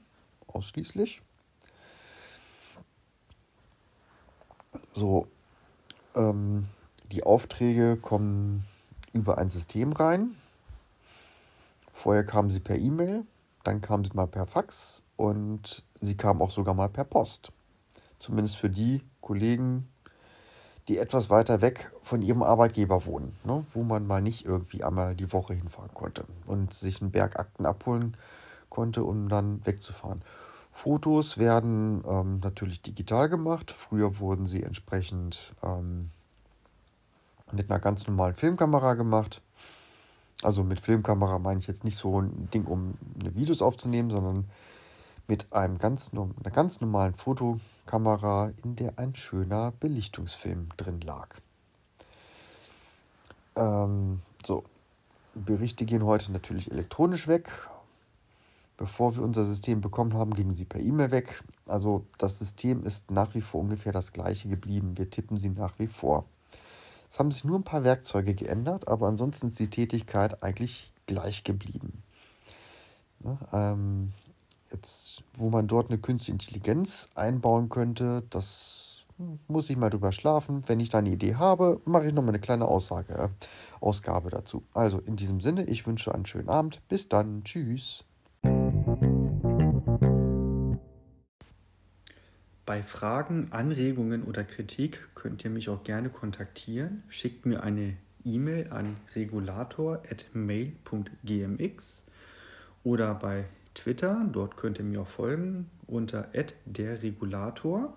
ausschließlich. 0.48 1.22
So, 4.94 5.28
ähm, 6.16 6.70
die 7.12 7.24
Aufträge 7.24 7.98
kommen 7.98 8.66
über 9.12 9.38
ein 9.38 9.50
System 9.50 9.92
rein. 9.92 10.32
Vorher 11.92 12.26
kamen 12.26 12.52
sie 12.52 12.62
per 12.62 12.78
E-Mail, 12.78 13.26
dann 13.66 13.82
kamen 13.82 14.06
sie 14.06 14.16
mal 14.16 14.28
per 14.28 14.48
Fax 14.48 15.04
und 15.18 15.84
sie 16.02 16.18
kam 16.18 16.42
auch 16.42 16.52
sogar 16.52 16.74
mal 16.74 16.90
per 16.90 17.04
Post. 17.04 17.52
Zumindest 18.20 18.58
für 18.58 18.70
die 18.70 19.02
Kollegen, 19.22 19.88
die 20.88 20.98
etwas 20.98 21.30
weiter 21.30 21.62
weg 21.62 21.92
von 22.02 22.22
ihrem 22.22 22.44
Arbeitgeber 22.44 23.06
wohnen, 23.06 23.36
ne? 23.44 23.66
wo 23.74 23.84
man 23.84 24.08
mal 24.08 24.22
nicht 24.22 24.46
irgendwie 24.46 24.84
einmal 24.84 25.16
die 25.16 25.32
Woche 25.34 25.54
hinfahren 25.54 25.94
konnte 25.94 26.26
und 26.46 26.74
sich 26.74 27.02
einen 27.02 27.12
Berg 27.12 27.40
Akten 27.40 27.66
abholen 27.66 28.16
konnte, 28.70 29.04
um 29.04 29.30
dann 29.30 29.66
wegzufahren. 29.66 30.24
Fotos 30.72 31.38
werden 31.38 32.04
ähm, 32.08 32.40
natürlich 32.44 32.82
digital 32.82 33.30
gemacht. 33.30 33.72
Früher 33.72 34.20
wurden 34.20 34.46
sie 34.46 34.62
entsprechend 34.62 35.56
ähm, 35.64 36.12
mit 37.52 37.70
einer 37.70 37.80
ganz 37.80 38.06
normalen 38.08 38.36
Filmkamera 38.36 38.94
gemacht. 38.94 39.42
Also 40.44 40.64
mit 40.64 40.80
Filmkamera 40.80 41.40
meine 41.40 41.60
ich 41.60 41.68
jetzt 41.68 41.84
nicht 41.84 41.98
so 41.98 42.22
ein 42.22 42.50
Ding, 42.52 42.66
um 42.66 42.94
eine 43.20 43.34
Videos 43.36 43.62
aufzunehmen, 43.62 44.12
sondern 44.12 44.46
mit 45.28 45.52
einem 45.54 45.78
ganz, 45.78 46.12
einer 46.14 46.52
ganz 46.52 46.82
normalen 46.82 47.14
Fotokamera, 47.14 48.52
in 48.64 48.76
der 48.76 48.98
ein 48.98 49.16
schöner 49.16 49.72
Belichtungsfilm 49.80 50.70
drin 50.78 51.02
lag. 51.02 51.36
Ähm, 53.56 54.22
so, 54.46 54.64
Berichte 55.34 55.86
gehen 55.86 56.06
heute 56.06 56.32
natürlich 56.32 56.72
elektronisch 56.72 57.28
weg. 57.28 57.52
Bevor 58.78 59.16
wir 59.16 59.24
unser 59.24 59.44
System 59.44 59.82
bekommen 59.82 60.14
haben, 60.14 60.36
gingen 60.36 60.56
sie 60.56 60.66
per 60.66 60.82
E-Mail 60.82 61.12
weg. 61.12 61.44
Also 61.66 62.06
das 62.20 62.38
System 62.38 62.84
ist 62.84 63.10
nach 63.10 63.34
wie 63.34 63.42
vor 63.42 63.62
ungefähr 63.62 63.92
das 63.92 64.14
gleiche 64.14 64.50
geblieben. 64.50 64.98
Wir 64.98 65.10
tippen 65.10 65.38
sie 65.38 65.50
nach 65.50 65.80
wie 65.80 65.88
vor. 65.88 66.26
Es 67.10 67.18
haben 67.18 67.32
sich 67.32 67.44
nur 67.44 67.58
ein 67.58 67.64
paar 67.64 67.84
Werkzeuge 67.84 68.36
geändert, 68.36 68.88
aber 68.88 69.08
ansonsten 69.08 69.48
ist 69.48 69.60
die 69.60 69.70
Tätigkeit 69.70 70.44
eigentlich 70.44 70.94
gleich 71.08 71.44
geblieben. 71.44 72.04
Ja, 73.24 73.38
ähm, 73.52 74.14
jetzt, 74.72 75.24
wo 75.34 75.50
man 75.50 75.68
dort 75.68 75.90
eine 75.90 75.98
künstliche 75.98 76.34
Intelligenz 76.34 77.10
einbauen 77.16 77.70
könnte, 77.70 78.24
das 78.30 78.88
muss 79.48 79.70
ich 79.70 79.78
mal 79.78 79.90
drüber 79.90 80.12
schlafen. 80.12 80.64
Wenn 80.68 80.80
ich 80.80 80.90
da 80.90 81.00
eine 81.00 81.10
Idee 81.10 81.36
habe, 81.36 81.82
mache 81.86 82.08
ich 82.08 82.14
nochmal 82.14 82.32
eine 82.32 82.40
kleine 82.40 82.66
Aussage, 82.66 83.14
äh, 83.14 83.30
Ausgabe 83.82 84.30
dazu. 84.30 84.64
Also 84.74 85.00
in 85.00 85.16
diesem 85.16 85.42
Sinne, 85.42 85.66
ich 85.66 85.88
wünsche 85.88 86.14
einen 86.14 86.26
schönen 86.26 86.50
Abend. 86.50 86.82
Bis 86.88 87.10
dann. 87.10 87.44
Tschüss. 87.44 88.04
Bei 92.66 92.84
Fragen, 92.84 93.48
Anregungen 93.52 94.24
oder 94.24 94.44
Kritik 94.44 95.08
könnt 95.16 95.44
ihr 95.46 95.50
mich 95.50 95.70
auch 95.70 95.84
gerne 95.84 96.10
kontaktieren. 96.10 97.04
Schickt 97.08 97.46
mir 97.46 97.64
eine 97.64 97.96
E-Mail 98.26 98.72
an 98.72 98.98
regulator.mail.gmx 99.16 102.04
oder 102.84 103.16
bei 103.16 103.46
Twitter, 103.78 104.28
dort 104.32 104.58
könnt 104.58 104.80
ihr 104.80 104.86
mir 104.86 105.02
auch 105.02 105.08
folgen 105.08 105.70
unter 105.86 106.30
@derregulator 106.66 107.96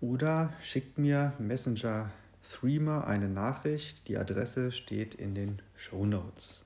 oder 0.00 0.52
schickt 0.62 0.98
mir 0.98 1.34
Messenger 1.38 2.10
Threema 2.42 3.02
eine 3.02 3.28
Nachricht. 3.28 4.08
Die 4.08 4.16
Adresse 4.16 4.72
steht 4.72 5.14
in 5.14 5.34
den 5.34 5.60
Show 5.76 6.06
Notes. 6.06 6.63